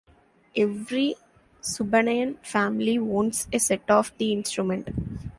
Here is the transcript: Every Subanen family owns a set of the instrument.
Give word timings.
Every 0.55 1.13
Subanen 1.61 2.43
family 2.43 2.97
owns 2.97 3.47
a 3.53 3.59
set 3.59 3.87
of 3.87 4.11
the 4.17 4.31
instrument. 4.33 4.87